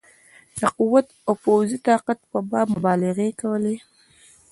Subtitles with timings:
[0.59, 3.75] د قوت او پوځي طاقت په باب مبالغې کولې.